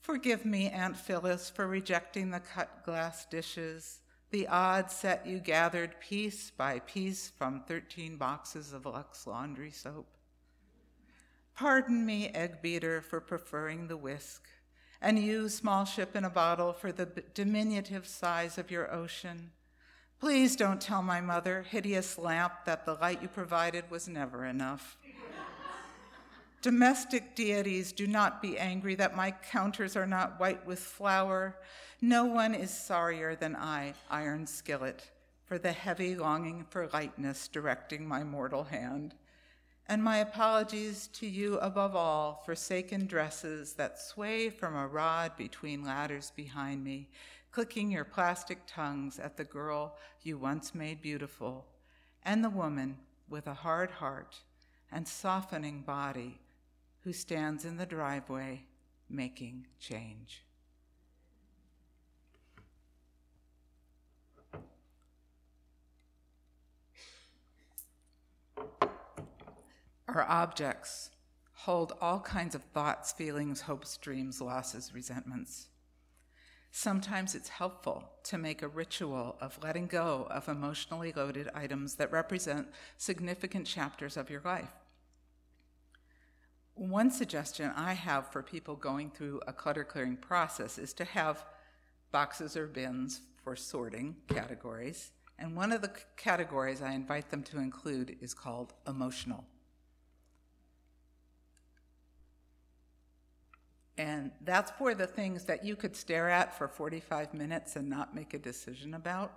Forgive 0.00 0.44
me, 0.44 0.68
Aunt 0.68 0.96
Phyllis, 0.96 1.48
for 1.48 1.66
rejecting 1.66 2.30
the 2.30 2.40
cut 2.40 2.84
glass 2.84 3.24
dishes, 3.24 4.00
the 4.30 4.46
odd 4.48 4.90
set 4.90 5.26
you 5.26 5.38
gathered 5.38 5.98
piece 6.00 6.50
by 6.50 6.80
piece 6.80 7.30
from 7.38 7.62
13 7.66 8.16
boxes 8.16 8.72
of 8.72 8.84
Lux 8.84 9.26
laundry 9.26 9.70
soap. 9.70 10.18
Pardon 11.54 12.04
me, 12.04 12.28
egg 12.28 12.60
beater, 12.60 13.00
for 13.00 13.20
preferring 13.20 13.86
the 13.86 13.96
whisk, 13.96 14.48
and 15.00 15.18
you, 15.18 15.48
small 15.48 15.84
ship 15.84 16.16
in 16.16 16.24
a 16.24 16.30
bottle, 16.30 16.72
for 16.72 16.90
the 16.90 17.06
diminutive 17.32 18.06
size 18.06 18.58
of 18.58 18.70
your 18.70 18.92
ocean. 18.92 19.52
Please 20.20 20.56
don't 20.56 20.80
tell 20.80 21.02
my 21.02 21.20
mother, 21.20 21.62
hideous 21.62 22.18
lamp, 22.18 22.52
that 22.64 22.84
the 22.84 22.94
light 22.94 23.20
you 23.20 23.28
provided 23.28 23.90
was 23.90 24.08
never 24.08 24.46
enough. 24.46 24.96
Domestic 26.62 27.34
deities, 27.34 27.92
do 27.92 28.06
not 28.06 28.40
be 28.40 28.58
angry 28.58 28.94
that 28.94 29.14
my 29.14 29.30
counters 29.30 29.96
are 29.96 30.06
not 30.06 30.40
white 30.40 30.64
with 30.66 30.78
flour. 30.78 31.56
No 32.00 32.24
one 32.24 32.54
is 32.54 32.70
sorrier 32.70 33.36
than 33.36 33.54
I, 33.54 33.92
iron 34.10 34.46
skillet, 34.46 35.10
for 35.44 35.58
the 35.58 35.72
heavy 35.72 36.14
longing 36.14 36.64
for 36.70 36.88
lightness 36.88 37.48
directing 37.48 38.08
my 38.08 38.24
mortal 38.24 38.64
hand. 38.64 39.14
And 39.86 40.02
my 40.02 40.18
apologies 40.18 41.08
to 41.08 41.26
you 41.26 41.58
above 41.58 41.94
all, 41.94 42.42
forsaken 42.46 43.06
dresses 43.06 43.74
that 43.74 44.00
sway 44.00 44.48
from 44.48 44.74
a 44.74 44.86
rod 44.86 45.36
between 45.36 45.84
ladders 45.84 46.32
behind 46.34 46.82
me, 46.82 47.10
clicking 47.52 47.90
your 47.90 48.04
plastic 48.04 48.60
tongues 48.66 49.18
at 49.18 49.36
the 49.36 49.44
girl 49.44 49.96
you 50.22 50.38
once 50.38 50.74
made 50.74 51.02
beautiful, 51.02 51.66
and 52.22 52.42
the 52.42 52.50
woman 52.50 52.96
with 53.28 53.46
a 53.46 53.54
hard 53.54 53.90
heart 53.90 54.36
and 54.90 55.06
softening 55.06 55.82
body 55.82 56.40
who 57.00 57.12
stands 57.12 57.66
in 57.66 57.76
the 57.76 57.84
driveway 57.84 58.64
making 59.10 59.66
change. 59.78 60.42
Our 70.08 70.22
objects 70.22 71.10
hold 71.52 71.94
all 72.00 72.20
kinds 72.20 72.54
of 72.54 72.62
thoughts, 72.62 73.12
feelings, 73.12 73.62
hopes, 73.62 73.96
dreams, 73.96 74.40
losses, 74.40 74.92
resentments. 74.94 75.68
Sometimes 76.70 77.34
it's 77.34 77.48
helpful 77.48 78.10
to 78.24 78.36
make 78.36 78.60
a 78.60 78.68
ritual 78.68 79.36
of 79.40 79.62
letting 79.62 79.86
go 79.86 80.26
of 80.28 80.48
emotionally 80.48 81.12
loaded 81.12 81.48
items 81.54 81.94
that 81.94 82.12
represent 82.12 82.66
significant 82.98 83.66
chapters 83.66 84.16
of 84.16 84.28
your 84.28 84.42
life. 84.44 84.72
one 86.74 87.10
suggestion 87.10 87.70
I 87.76 87.92
have 87.92 88.32
for 88.32 88.42
people 88.42 88.74
going 88.74 89.10
through 89.10 89.40
a 89.46 89.52
clutter 89.52 89.84
clearing 89.84 90.16
process 90.16 90.76
is 90.76 90.92
to 90.94 91.04
have 91.04 91.46
boxes 92.10 92.56
or 92.56 92.66
bins 92.66 93.20
for 93.44 93.54
sorting 93.54 94.16
categories. 94.28 95.12
And 95.38 95.56
one 95.56 95.70
of 95.70 95.82
the 95.82 95.92
categories 96.16 96.82
I 96.82 96.92
invite 96.92 97.30
them 97.30 97.44
to 97.44 97.58
include 97.58 98.16
is 98.20 98.34
called 98.34 98.74
emotional. 98.88 99.44
And 103.96 104.32
that's 104.40 104.72
for 104.72 104.94
the 104.94 105.06
things 105.06 105.44
that 105.44 105.64
you 105.64 105.76
could 105.76 105.94
stare 105.94 106.28
at 106.28 106.56
for 106.56 106.66
45 106.66 107.32
minutes 107.32 107.76
and 107.76 107.88
not 107.88 108.14
make 108.14 108.34
a 108.34 108.38
decision 108.38 108.94
about. 108.94 109.32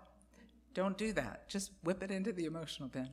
Don't 0.74 0.98
do 0.98 1.14
that. 1.14 1.48
Just 1.48 1.72
whip 1.84 2.02
it 2.02 2.12
into 2.12 2.32
the 2.32 2.46
emotional 2.46 2.90
bin. 2.90 3.10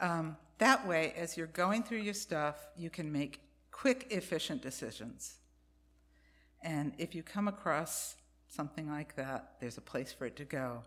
Um, 0.00 0.36
that 0.58 0.86
way, 0.86 1.14
as 1.16 1.36
you're 1.36 1.46
going 1.46 1.82
through 1.82 1.98
your 1.98 2.14
stuff, 2.14 2.66
you 2.76 2.90
can 2.90 3.10
make 3.10 3.40
quick, 3.70 4.08
efficient 4.10 4.62
decisions. 4.62 5.36
And 6.62 6.92
if 6.98 7.14
you 7.14 7.22
come 7.22 7.48
across 7.48 8.16
something 8.48 8.90
like 8.90 9.16
that, 9.16 9.54
there's 9.60 9.78
a 9.78 9.82
place 9.82 10.12
for 10.12 10.26
it 10.26 10.36
to 10.36 10.44
go. 10.44 10.82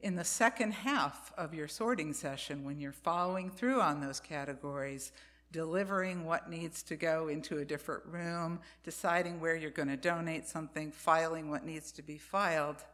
In 0.00 0.14
the 0.14 0.24
second 0.24 0.72
half 0.72 1.32
of 1.36 1.52
your 1.52 1.68
sorting 1.68 2.12
session, 2.14 2.64
when 2.64 2.78
you're 2.78 2.92
following 2.92 3.50
through 3.50 3.80
on 3.80 4.00
those 4.00 4.20
categories, 4.20 5.12
delivering 5.52 6.24
what 6.24 6.48
needs 6.48 6.82
to 6.84 6.96
go 6.96 7.28
into 7.28 7.58
a 7.58 7.64
different 7.64 8.04
room, 8.06 8.60
deciding 8.84 9.40
where 9.40 9.56
you're 9.56 9.70
going 9.70 9.88
to 9.88 9.96
donate 9.96 10.46
something, 10.46 10.92
filing 10.92 11.50
what 11.50 11.64
needs 11.64 11.90
to 11.92 12.02
be 12.02 12.18
filed, 12.18 12.84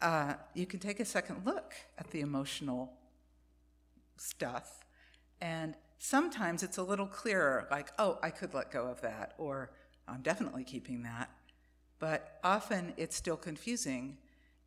uh, 0.00 0.34
you 0.54 0.66
can 0.66 0.78
take 0.78 1.00
a 1.00 1.04
second 1.04 1.44
look 1.44 1.74
at 1.96 2.10
the 2.10 2.20
emotional 2.20 2.92
stuff. 4.16 4.84
And 5.40 5.74
sometimes 5.98 6.62
it's 6.62 6.78
a 6.78 6.82
little 6.82 7.06
clearer, 7.06 7.66
like, 7.70 7.92
oh, 7.98 8.18
I 8.22 8.30
could 8.30 8.54
let 8.54 8.70
go 8.70 8.86
of 8.86 9.00
that, 9.00 9.34
or 9.38 9.70
I'm 10.06 10.22
definitely 10.22 10.64
keeping 10.64 11.02
that. 11.02 11.30
But 11.98 12.38
often 12.44 12.92
it's 12.96 13.16
still 13.16 13.36
confusing, 13.36 14.18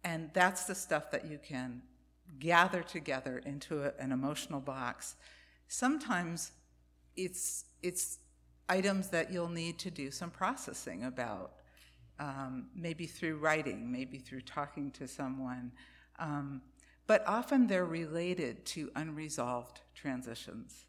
and 0.04 0.30
that's 0.34 0.66
the 0.66 0.76
stuff 0.76 1.12
that 1.12 1.26
you 1.26 1.40
can 1.42 1.82
gather 2.40 2.82
together 2.82 3.42
into 3.46 3.84
a, 3.84 3.94
an 4.00 4.12
emotional 4.12 4.60
box. 4.60 5.16
Sometimes 5.68 6.52
it's 7.16 7.66
it's 7.82 8.20
items 8.70 9.10
that 9.10 9.32
you'll 9.32 9.50
need 9.50 9.78
to 9.80 9.92
do 9.92 10.10
some 10.12 10.30
processing 10.30 11.04
about, 11.04 11.54
um, 12.20 12.68
maybe 12.76 13.06
through 13.06 13.38
writing, 13.38 13.92
maybe 13.92 14.18
through 14.18 14.42
talking 14.42 14.92
to 14.92 15.08
someone. 15.08 15.72
Um, 16.20 16.62
but 17.08 17.24
often 17.28 17.68
they're 17.68 17.86
related 17.86 18.66
to 18.68 18.90
unresolved 18.96 19.82
transitions. 19.94 20.86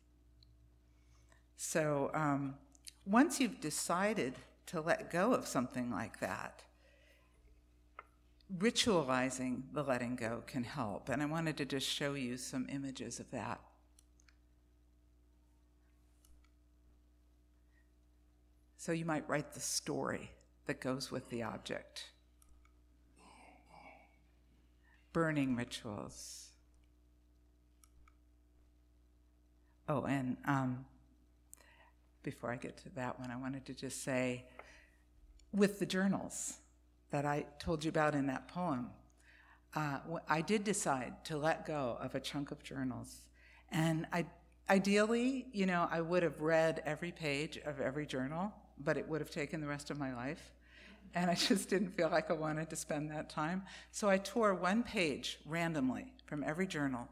So 1.56 2.10
um, 2.14 2.54
once 3.04 3.40
you've 3.40 3.60
decided 3.60 4.34
to 4.66 4.80
let 4.80 5.10
go 5.10 5.32
of 5.34 5.46
something 5.46 5.90
like 5.90 6.20
that, 6.20 6.62
ritualizing 8.58 9.62
the 9.72 9.82
letting 9.82 10.14
go 10.14 10.42
can 10.46 10.64
help. 10.64 11.08
And 11.08 11.22
I 11.22 11.26
wanted 11.26 11.56
to 11.56 11.64
just 11.64 11.88
show 11.88 12.14
you 12.14 12.36
some 12.36 12.66
images 12.68 13.18
of 13.18 13.30
that. 13.30 13.60
So 18.82 18.90
you 18.90 19.04
might 19.04 19.22
write 19.28 19.52
the 19.52 19.60
story 19.60 20.32
that 20.66 20.80
goes 20.80 21.08
with 21.08 21.30
the 21.30 21.44
object. 21.44 22.06
Burning 25.12 25.54
rituals. 25.54 26.48
Oh, 29.88 30.02
and 30.02 30.36
um, 30.46 30.84
before 32.24 32.50
I 32.50 32.56
get 32.56 32.76
to 32.78 32.88
that 32.96 33.20
one, 33.20 33.30
I 33.30 33.36
wanted 33.36 33.66
to 33.66 33.72
just 33.72 34.02
say 34.02 34.46
with 35.52 35.78
the 35.78 35.86
journals 35.86 36.54
that 37.12 37.24
I 37.24 37.46
told 37.60 37.84
you 37.84 37.88
about 37.88 38.16
in 38.16 38.26
that 38.26 38.48
poem, 38.48 38.90
uh, 39.76 39.98
I 40.28 40.40
did 40.40 40.64
decide 40.64 41.24
to 41.26 41.36
let 41.36 41.66
go 41.66 41.98
of 42.00 42.16
a 42.16 42.20
chunk 42.20 42.50
of 42.50 42.64
journals. 42.64 43.20
And 43.70 44.08
I, 44.12 44.26
ideally, 44.68 45.46
you 45.52 45.66
know, 45.66 45.86
I 45.88 46.00
would 46.00 46.24
have 46.24 46.40
read 46.40 46.82
every 46.84 47.12
page 47.12 47.58
of 47.58 47.80
every 47.80 48.06
journal 48.06 48.52
but 48.78 48.96
it 48.96 49.08
would 49.08 49.20
have 49.20 49.30
taken 49.30 49.60
the 49.60 49.66
rest 49.66 49.90
of 49.90 49.98
my 49.98 50.14
life. 50.14 50.52
And 51.14 51.30
I 51.30 51.34
just 51.48 51.68
didn't 51.68 51.96
feel 51.96 52.08
like 52.08 52.30
I 52.30 52.34
wanted 52.34 52.70
to 52.70 52.76
spend 52.76 53.10
that 53.10 53.30
time. 53.30 53.62
So 53.90 54.08
I 54.08 54.18
tore 54.18 54.54
one 54.54 54.82
page 54.82 55.38
randomly 55.46 56.12
from 56.26 56.44
every 56.44 56.66
journal, 56.66 57.08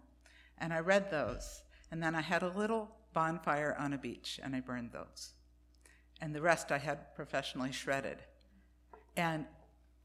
and 0.59 0.73
I 0.73 0.81
read 0.81 1.11
those. 1.11 1.63
And 1.91 2.03
then 2.03 2.15
I 2.15 2.21
had 2.21 2.43
a 2.43 2.49
little 2.49 2.91
bonfire 3.13 3.77
on 3.79 3.93
a 3.93 3.99
beach, 3.99 4.39
and 4.43 4.55
I 4.55 4.61
burned 4.61 4.93
those. 4.93 5.33
And 6.21 6.35
the 6.35 6.41
rest 6.41 6.71
I 6.71 6.79
had 6.79 7.15
professionally 7.15 7.73
shredded. 7.73 8.19
And 9.17 9.47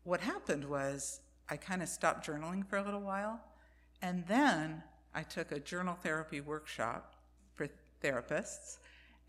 what 0.03 0.21
happened 0.21 0.65
was 0.65 1.19
I 1.49 1.57
kind 1.57 1.83
of 1.83 1.89
stopped 1.89 2.27
journaling 2.27 2.65
for 2.65 2.77
a 2.77 2.83
little 2.83 3.01
while, 3.01 3.39
and 4.01 4.25
then 4.27 4.83
I 5.13 5.23
took 5.23 5.51
a 5.51 5.59
journal 5.59 5.97
therapy 6.01 6.41
workshop 6.41 7.15
for 7.53 7.67
therapists 8.03 8.77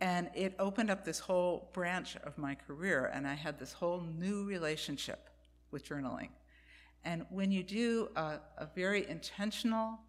and 0.01 0.29
it 0.35 0.55
opened 0.59 0.91
up 0.91 1.05
this 1.05 1.19
whole 1.19 1.71
branch 1.73 2.17
of 2.25 2.37
my 2.37 2.55
career, 2.55 3.11
and 3.15 3.27
I 3.27 3.35
had 3.35 3.59
this 3.59 3.73
whole 3.73 4.01
new 4.01 4.45
relationship 4.45 5.31
with 5.71 5.89
journaling. 5.89 6.29
And 7.05 7.25
when 7.31 7.51
you 7.51 7.63
do 7.63 8.11
a, 8.17 8.41
a 8.59 8.67
very 8.75 9.09
intentional 9.09 10.01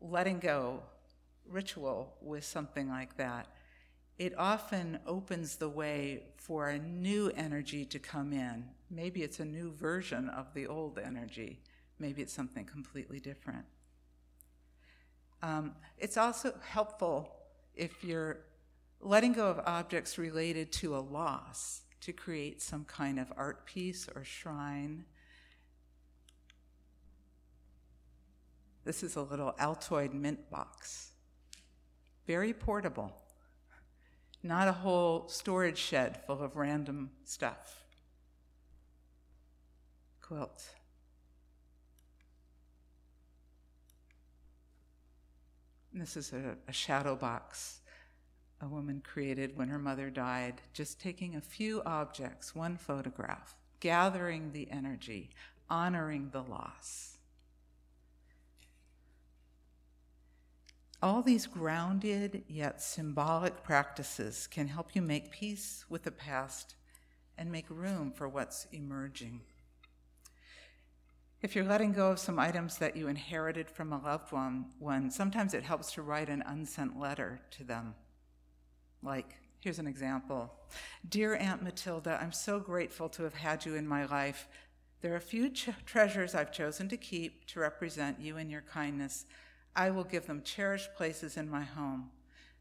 letting 0.00 0.38
go 0.38 0.82
ritual 1.48 2.14
with 2.20 2.44
something 2.44 2.88
like 2.88 3.16
that, 3.16 3.48
it 4.18 4.32
often 4.38 5.00
opens 5.06 5.56
the 5.56 5.68
way 5.68 6.24
for 6.36 6.68
a 6.68 6.78
new 6.78 7.32
energy 7.36 7.84
to 7.86 7.98
come 7.98 8.32
in. 8.32 8.64
Maybe 8.90 9.22
it's 9.22 9.40
a 9.40 9.44
new 9.44 9.72
version 9.72 10.28
of 10.28 10.54
the 10.54 10.66
old 10.66 10.98
energy, 10.98 11.60
maybe 11.98 12.22
it's 12.22 12.32
something 12.32 12.64
completely 12.64 13.18
different. 13.18 13.64
Um, 15.42 15.72
it's 15.98 16.16
also 16.16 16.54
helpful 16.64 17.34
if 17.74 18.04
you're 18.04 18.38
letting 19.04 19.32
go 19.32 19.48
of 19.48 19.60
objects 19.66 20.16
related 20.16 20.72
to 20.72 20.96
a 20.96 20.98
loss 20.98 21.82
to 22.00 22.12
create 22.12 22.62
some 22.62 22.84
kind 22.84 23.18
of 23.20 23.32
art 23.36 23.66
piece 23.66 24.08
or 24.14 24.24
shrine. 24.24 25.04
This 28.84 29.02
is 29.02 29.16
a 29.16 29.22
little 29.22 29.54
Altoid 29.58 30.12
mint 30.12 30.50
box. 30.50 31.12
Very 32.26 32.52
portable. 32.52 33.12
Not 34.42 34.68
a 34.68 34.72
whole 34.72 35.28
storage 35.28 35.78
shed 35.78 36.20
full 36.26 36.42
of 36.42 36.56
random 36.56 37.10
stuff. 37.24 37.84
Quilt. 40.20 40.64
And 45.92 46.02
this 46.02 46.16
is 46.16 46.32
a, 46.32 46.56
a 46.68 46.72
shadow 46.72 47.16
box 47.16 47.80
a 48.64 48.68
woman 48.68 49.02
created 49.04 49.56
when 49.56 49.68
her 49.68 49.78
mother 49.78 50.08
died, 50.08 50.62
just 50.72 50.98
taking 50.98 51.36
a 51.36 51.40
few 51.40 51.82
objects, 51.84 52.54
one 52.54 52.76
photograph, 52.76 53.54
gathering 53.78 54.52
the 54.52 54.70
energy, 54.70 55.30
honoring 55.68 56.30
the 56.32 56.42
loss. 56.42 57.18
All 61.02 61.20
these 61.20 61.46
grounded 61.46 62.44
yet 62.48 62.80
symbolic 62.80 63.62
practices 63.62 64.46
can 64.46 64.68
help 64.68 64.94
you 64.96 65.02
make 65.02 65.30
peace 65.30 65.84
with 65.90 66.04
the 66.04 66.10
past 66.10 66.74
and 67.36 67.52
make 67.52 67.66
room 67.68 68.10
for 68.10 68.26
what's 68.26 68.66
emerging. 68.72 69.42
If 71.42 71.54
you're 71.54 71.66
letting 71.66 71.92
go 71.92 72.10
of 72.10 72.18
some 72.18 72.38
items 72.38 72.78
that 72.78 72.96
you 72.96 73.08
inherited 73.08 73.68
from 73.68 73.92
a 73.92 74.00
loved 74.00 74.32
one, 74.32 74.70
one 74.78 75.10
sometimes 75.10 75.52
it 75.52 75.64
helps 75.64 75.92
to 75.92 76.02
write 76.02 76.30
an 76.30 76.42
unsent 76.46 76.98
letter 76.98 77.42
to 77.50 77.64
them 77.64 77.94
like, 79.04 79.36
here's 79.60 79.78
an 79.78 79.86
example 79.86 80.52
Dear 81.08 81.36
Aunt 81.36 81.62
Matilda, 81.62 82.18
I'm 82.20 82.32
so 82.32 82.58
grateful 82.58 83.08
to 83.10 83.22
have 83.24 83.34
had 83.34 83.64
you 83.64 83.74
in 83.74 83.86
my 83.86 84.06
life. 84.06 84.48
There 85.00 85.12
are 85.12 85.16
a 85.16 85.20
few 85.20 85.50
ch- 85.50 85.68
treasures 85.84 86.34
I've 86.34 86.52
chosen 86.52 86.88
to 86.88 86.96
keep 86.96 87.46
to 87.48 87.60
represent 87.60 88.20
you 88.20 88.36
and 88.38 88.50
your 88.50 88.62
kindness. 88.62 89.26
I 89.76 89.90
will 89.90 90.04
give 90.04 90.26
them 90.26 90.42
cherished 90.42 90.94
places 90.94 91.36
in 91.36 91.50
my 91.50 91.62
home. 91.62 92.10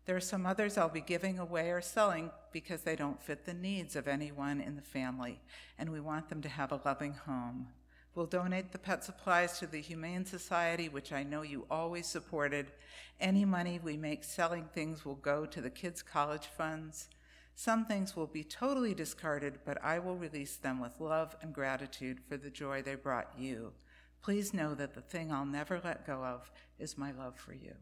There 0.06 0.16
are 0.16 0.22
some 0.22 0.46
others 0.46 0.78
I'll 0.78 0.90
be 0.90 1.00
giving 1.00 1.40
away 1.40 1.72
or 1.72 1.80
selling 1.80 2.32
because 2.52 2.82
they 2.82 2.96
don't 2.96 3.24
fit 3.24 3.46
the 3.46 3.54
needs 3.54 3.96
of 3.96 4.08
anyone 4.08 4.60
in 4.60 4.76
the 4.76 4.82
family, 4.82 5.40
and 5.80 5.92
we 5.92 6.02
want 6.02 6.28
them 6.28 6.42
to 6.42 6.50
have 6.50 6.72
a 6.72 6.82
loving 6.84 7.14
home. 7.14 7.68
We'll 8.16 8.26
donate 8.28 8.72
the 8.72 8.78
pet 8.78 9.04
supplies 9.04 9.58
to 9.60 9.68
the 9.68 9.82
Humane 9.82 10.26
Society, 10.26 10.88
which 10.88 11.12
I 11.12 11.24
know 11.24 11.42
you 11.42 11.66
always 11.72 12.06
supported. 12.06 12.72
Any 13.20 13.44
money 13.44 13.80
we 13.84 13.98
make 13.98 14.24
selling 14.24 14.66
things 14.74 15.04
will 15.04 15.16
go 15.16 15.46
to 15.48 15.62
the 15.62 15.72
kids' 15.72 16.04
college 16.04 16.46
funds. 16.46 17.10
Some 17.56 17.86
things 17.86 18.16
will 18.16 18.28
be 18.28 18.44
totally 18.44 18.94
discarded, 18.94 19.60
but 19.66 19.84
I 19.84 20.00
will 20.00 20.16
release 20.16 20.56
them 20.56 20.80
with 20.80 21.00
love 21.00 21.36
and 21.42 21.54
gratitude 21.54 22.20
for 22.28 22.38
the 22.38 22.50
joy 22.50 22.82
they 22.82 22.96
brought 22.96 23.32
you. 23.38 23.74
Please 24.22 24.54
know 24.54 24.74
that 24.76 24.94
the 24.94 25.02
thing 25.02 25.32
I'll 25.32 25.46
never 25.46 25.82
let 25.84 26.08
go 26.08 26.24
of 26.24 26.52
is 26.80 26.98
my 26.98 27.12
love 27.12 27.38
for 27.38 27.54
you. 27.54 27.74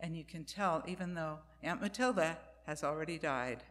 And 0.00 0.16
you 0.16 0.24
can 0.24 0.44
tell, 0.44 0.82
even 0.86 1.14
though 1.14 1.38
Aunt 1.62 1.80
Matilda 1.80 2.38
has 2.66 2.82
already 2.82 3.18
died. 3.18 3.62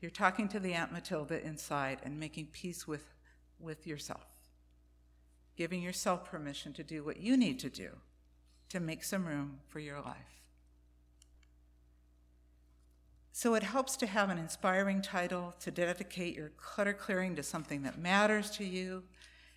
You're 0.00 0.10
talking 0.10 0.48
to 0.48 0.60
the 0.60 0.74
Aunt 0.74 0.92
Matilda 0.92 1.42
inside 1.44 1.98
and 2.04 2.20
making 2.20 2.48
peace 2.52 2.86
with, 2.86 3.14
with 3.58 3.86
yourself, 3.86 4.26
giving 5.56 5.82
yourself 5.82 6.24
permission 6.24 6.72
to 6.72 6.82
do 6.82 7.04
what 7.04 7.18
you 7.18 7.36
need 7.36 7.58
to 7.60 7.70
do 7.70 7.90
to 8.68 8.80
make 8.80 9.04
some 9.04 9.26
room 9.26 9.60
for 9.68 9.78
your 9.78 10.00
life. 10.00 10.42
So 13.32 13.54
it 13.54 13.64
helps 13.64 13.96
to 13.96 14.06
have 14.06 14.30
an 14.30 14.38
inspiring 14.38 15.02
title, 15.02 15.54
to 15.60 15.70
dedicate 15.70 16.36
your 16.36 16.50
clutter 16.56 16.92
clearing 16.92 17.34
to 17.36 17.42
something 17.42 17.82
that 17.82 17.98
matters 17.98 18.50
to 18.52 18.64
you. 18.64 19.02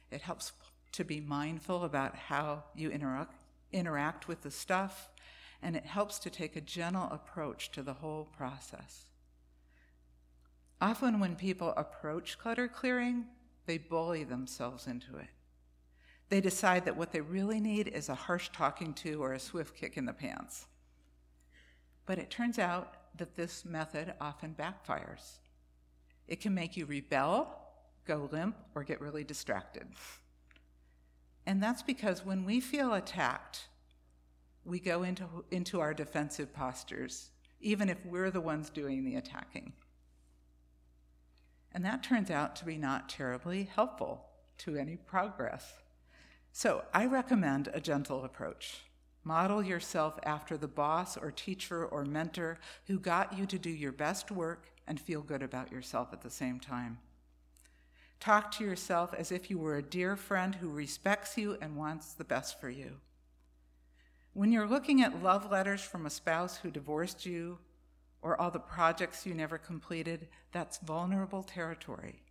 It 0.10 0.22
helps 0.22 0.52
to 0.94 1.04
be 1.04 1.20
mindful 1.20 1.84
about 1.84 2.16
how 2.16 2.64
you 2.76 2.90
interact, 2.90 3.36
interact 3.72 4.28
with 4.28 4.42
the 4.42 4.50
stuff, 4.50 5.10
and 5.62 5.76
it 5.76 5.86
helps 5.86 6.18
to 6.20 6.30
take 6.32 6.56
a 6.56 6.62
gentle 6.62 7.08
approach 7.12 7.72
to 7.72 7.84
the 7.84 7.94
whole 7.94 8.26
process. 8.36 9.06
Often, 10.82 11.20
when 11.20 11.36
people 11.36 11.74
approach 11.78 12.38
clutter 12.38 12.68
clearing, 12.68 13.26
they 13.68 13.78
bully 13.78 14.24
themselves 14.24 14.88
into 14.88 15.18
it. 15.18 15.30
They 16.30 16.42
decide 16.42 16.86
that 16.86 16.98
what 16.98 17.12
they 17.12 17.22
really 17.22 17.60
need 17.60 17.88
is 17.88 18.10
a 18.10 18.16
harsh 18.16 18.50
talking 18.52 18.94
to 18.96 19.24
or 19.24 19.34
a 19.34 19.40
swift 19.40 19.76
kick 19.76 19.98
in 19.98 20.06
the 20.06 20.14
pants. 20.14 20.66
But 22.06 22.20
it 22.20 22.30
turns 22.30 22.60
out 22.60 22.96
that 23.18 23.36
this 23.36 23.66
method 23.66 24.14
often 24.20 24.56
backfires. 24.58 25.40
It 26.28 26.42
can 26.42 26.54
make 26.54 26.76
you 26.76 26.86
rebel, 26.86 27.58
go 28.06 28.30
limp, 28.32 28.58
or 28.76 28.84
get 28.84 29.02
really 29.02 29.24
distracted. 29.24 29.88
And 31.46 31.64
that's 31.64 31.82
because 31.82 32.26
when 32.26 32.44
we 32.44 32.60
feel 32.60 32.94
attacked, 32.94 33.68
we 34.66 34.80
go 34.80 35.04
into, 35.04 35.26
into 35.50 35.80
our 35.80 35.94
defensive 35.94 36.54
postures, 36.54 37.30
even 37.62 37.90
if 37.90 38.06
we're 38.06 38.32
the 38.32 38.42
ones 38.42 38.70
doing 38.70 39.06
the 39.06 39.16
attacking. 39.16 39.72
And 41.72 41.86
that 41.86 42.04
turns 42.04 42.30
out 42.30 42.56
to 42.58 42.66
be 42.66 42.78
not 42.78 43.08
terribly 43.08 43.70
helpful 43.74 44.26
to 44.60 44.76
any 44.76 44.98
progress. 44.98 45.74
So 46.58 46.86
I 46.92 47.06
recommend 47.06 47.70
a 47.72 47.80
gentle 47.80 48.26
approach. 48.26 48.80
Model 49.24 49.62
yourself 49.62 50.18
after 50.24 50.58
the 50.58 50.68
boss 50.68 51.16
or 51.16 51.30
teacher 51.30 51.86
or 51.86 52.04
mentor 52.04 52.58
who 52.88 52.98
got 52.98 53.38
you 53.38 53.46
to 53.46 53.60
do 53.60 53.70
your 53.70 53.92
best 53.92 54.32
work 54.32 54.72
and 54.88 55.00
feel 55.00 55.22
good 55.22 55.44
about 55.44 55.72
yourself 55.72 56.08
at 56.14 56.24
the 56.24 56.32
same 56.32 56.60
time. 56.60 56.98
Talk 58.20 58.50
to 58.54 58.64
yourself 58.64 59.14
as 59.14 59.32
if 59.32 59.52
you 59.52 59.60
were 59.60 59.78
a 59.78 59.84
dear 59.84 60.16
friend 60.16 60.56
who 60.56 60.70
respects 60.70 61.38
you 61.38 61.60
and 61.62 61.78
wants 61.78 62.14
the 62.14 62.24
best 62.24 62.60
for 62.60 62.72
you. 62.72 63.02
When 64.34 64.52
you're 64.52 64.68
looking 64.68 65.04
at 65.04 65.22
love 65.22 65.52
letters 65.52 65.84
from 65.84 66.08
a 66.08 66.10
spouse 66.10 66.58
who 66.58 66.72
divorced 66.72 67.24
you 67.24 67.60
or 68.24 68.42
all 68.42 68.50
the 68.50 68.58
projects 68.58 69.28
you 69.28 69.36
never 69.36 69.60
completed, 69.60 70.28
that's 70.54 70.80
vulnerable 70.80 71.44
territory. 71.44 72.24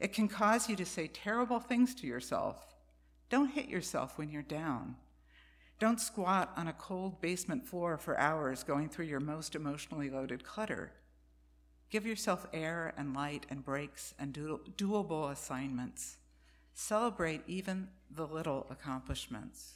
It 0.00 0.12
can 0.12 0.26
cause 0.26 0.68
you 0.68 0.74
to 0.74 0.84
say 0.84 1.06
terrible 1.06 1.60
things 1.60 1.94
to 1.94 2.08
yourself. 2.08 2.66
Don't 3.30 3.52
hit 3.52 3.68
yourself 3.68 4.18
when 4.18 4.28
you're 4.28 4.42
down. 4.42 4.96
Don't 5.78 6.00
squat 6.00 6.52
on 6.56 6.68
a 6.68 6.74
cold 6.74 7.20
basement 7.22 7.66
floor 7.66 7.96
for 7.96 8.18
hours 8.18 8.64
going 8.64 8.88
through 8.88 9.06
your 9.06 9.20
most 9.20 9.54
emotionally 9.54 10.10
loaded 10.10 10.44
clutter. 10.44 10.92
Give 11.88 12.04
yourself 12.04 12.46
air 12.52 12.92
and 12.98 13.14
light 13.14 13.46
and 13.48 13.64
breaks 13.64 14.12
and 14.18 14.32
do- 14.32 14.60
doable 14.76 15.30
assignments. 15.30 16.18
Celebrate 16.74 17.42
even 17.46 17.88
the 18.10 18.26
little 18.26 18.66
accomplishments. 18.68 19.74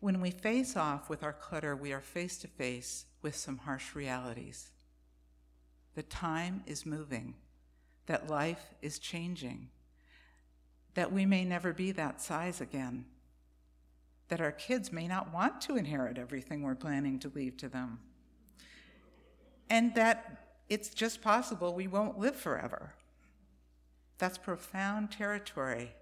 When 0.00 0.20
we 0.20 0.30
face 0.30 0.76
off 0.76 1.08
with 1.08 1.22
our 1.22 1.32
clutter, 1.32 1.74
we 1.74 1.92
are 1.92 2.00
face 2.00 2.38
to 2.38 2.48
face 2.48 3.06
with 3.22 3.34
some 3.34 3.58
harsh 3.58 3.94
realities. 3.94 4.70
That 5.94 6.10
time 6.10 6.62
is 6.66 6.86
moving, 6.86 7.34
that 8.06 8.28
life 8.28 8.74
is 8.80 9.00
changing, 9.00 9.70
that 10.98 11.12
we 11.12 11.24
may 11.24 11.44
never 11.44 11.72
be 11.72 11.92
that 11.92 12.20
size 12.20 12.60
again 12.60 13.04
that 14.26 14.40
our 14.40 14.50
kids 14.50 14.92
may 14.92 15.06
not 15.06 15.32
want 15.32 15.60
to 15.60 15.76
inherit 15.76 16.18
everything 16.18 16.60
we're 16.60 16.74
planning 16.74 17.20
to 17.20 17.30
leave 17.36 17.56
to 17.56 17.68
them. 17.68 18.00
And 19.70 19.94
that 19.94 20.56
it's 20.68 20.88
just 20.88 21.22
possible 21.22 21.72
we 21.72 21.86
won't 21.86 22.18
live 22.18 22.34
forever. 22.34 22.94
That's 24.18 24.38
profound 24.38 25.12
territory. 25.12 25.92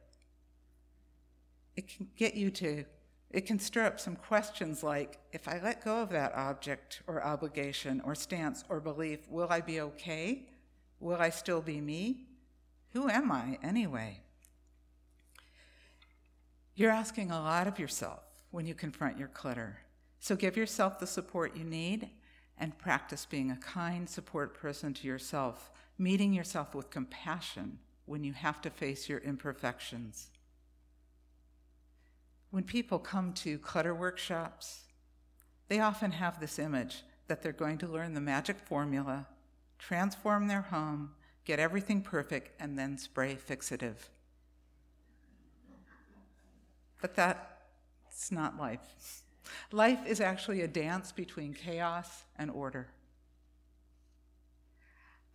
It 1.77 1.89
can 1.89 2.09
get 2.17 2.33
you 2.33 2.51
to, 2.53 2.87
it 3.31 3.43
can 3.43 3.59
stir 3.59 3.85
up 3.85 4.01
some 4.01 4.17
questions 4.17 4.83
like 4.83 5.19
if 5.31 5.47
I 5.47 5.61
let 5.63 5.85
go 5.85 6.01
of 6.01 6.09
that 6.09 6.35
object 6.35 7.03
or 7.07 7.23
obligation 7.23 8.01
or 8.03 8.15
stance 8.15 8.65
or 8.71 8.81
belief, 8.81 9.29
will 9.29 9.49
I 9.51 9.61
be 9.61 9.79
okay? 9.79 10.49
Will 11.01 11.21
I 11.21 11.29
still 11.29 11.61
be 11.61 11.83
me? 11.83 12.29
Who 12.95 13.11
am 13.11 13.31
I 13.31 13.59
anyway? 13.63 14.23
You're 16.79 16.91
asking 16.91 17.31
a 17.31 17.41
lot 17.41 17.67
of 17.67 17.79
yourself 17.79 18.21
when 18.51 18.67
you 18.67 18.75
confront 18.75 19.19
your 19.19 19.29
clutter. 19.29 19.79
So 20.21 20.37
give 20.37 20.59
yourself 20.59 20.99
the 20.99 21.07
support 21.07 21.57
you 21.57 21.65
need 21.65 22.11
and 22.59 22.77
practice 22.77 23.25
being 23.25 23.51
a 23.51 23.57
kind 23.57 24.07
support 24.07 24.53
person 24.53 24.93
to 24.93 25.07
yourself, 25.07 25.71
meeting 25.97 26.35
yourself 26.35 26.75
with 26.75 26.91
compassion 26.91 27.79
when 28.05 28.25
you 28.25 28.35
have 28.35 28.61
to 28.61 28.69
face 28.69 29.09
your 29.09 29.21
imperfections. 29.21 30.29
When 32.51 32.63
people 32.63 32.99
come 32.99 33.33
to 33.35 33.59
clutter 33.59 33.95
workshops, 33.95 34.85
they 35.69 35.81
often 35.81 36.13
have 36.13 36.41
this 36.41 36.59
image 36.59 37.05
that 37.27 37.43
they're 37.43 37.53
going 37.53 37.79
to 37.79 37.89
learn 37.89 38.13
the 38.13 38.21
magic 38.21 38.59
formula, 38.59 39.27
transform 39.79 40.47
their 40.47 40.61
home, 40.61 41.13
get 41.47 41.59
everything 41.59 42.03
perfect, 42.03 42.51
and 42.61 42.79
then 42.79 42.99
spray 42.99 43.35
fixative. 43.35 44.11
But 47.07 47.15
that's 47.15 48.33
not 48.33 48.59
life. 48.59 49.23
Life 49.71 50.01
is 50.09 50.21
actually 50.21 50.63
a 50.63 50.67
dance 50.67 51.13
between 51.13 51.55
chaos 51.55 52.25
and 52.37 52.51
order. 52.51 52.89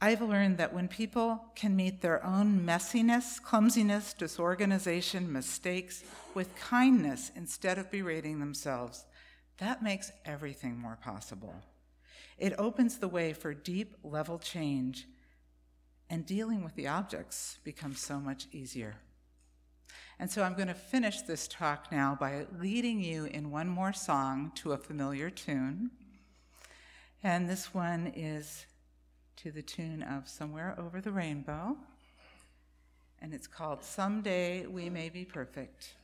I've 0.02 0.22
learned 0.22 0.58
that 0.58 0.74
when 0.74 0.90
people 0.90 1.46
can 1.56 1.78
meet 1.78 2.02
their 2.02 2.26
own 2.26 2.60
messiness, 2.66 3.42
clumsiness, 3.42 4.12
disorganization, 4.12 5.32
mistakes 5.32 6.04
with 6.34 6.54
kindness 6.58 7.32
instead 7.38 7.78
of 7.78 7.90
berating 7.90 8.42
themselves, 8.42 9.06
that 9.60 9.82
makes 9.82 10.12
everything 10.26 10.78
more 10.78 10.98
possible. 11.02 11.56
It 12.38 12.54
opens 12.58 12.98
the 12.98 13.08
way 13.08 13.32
for 13.32 13.54
deep 13.54 13.96
level 14.04 14.40
change, 14.40 15.08
and 16.10 16.26
dealing 16.26 16.66
with 16.66 16.76
the 16.76 16.90
objects 16.90 17.60
becomes 17.64 18.02
so 18.02 18.20
much 18.20 18.48
easier. 18.52 18.96
And 20.22 20.30
so 20.30 20.44
I'm 20.44 20.54
going 20.54 20.68
to 20.68 20.76
finish 20.76 21.22
this 21.22 21.48
talk 21.48 21.92
now 21.92 22.16
by 22.18 22.46
leading 22.60 23.02
you 23.02 23.26
in 23.26 23.50
one 23.50 23.68
more 23.68 23.92
song 23.92 24.52
to 24.58 24.74
a 24.74 24.78
familiar 24.78 25.32
tune. 25.32 25.90
And 27.24 27.50
this 27.50 27.74
one 27.74 28.14
is 28.16 28.68
to 29.38 29.50
the 29.50 29.64
tune 29.64 30.04
of 30.04 30.30
Somewhere 30.30 30.76
Over 30.78 31.02
the 31.02 31.12
Rainbow. 31.12 31.76
And 33.20 33.34
it's 33.34 33.48
called 33.48 33.84
Someday 33.84 34.68
We 34.68 34.92
May 34.92 35.10
Be 35.10 35.26
Perfect. 35.26 35.96